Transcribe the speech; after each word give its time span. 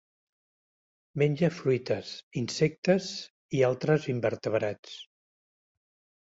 Menja 1.21 1.49
fruites, 1.57 2.13
insectes 2.41 3.11
i 3.59 3.61
altres 3.69 4.09
invertebrats. 4.15 4.99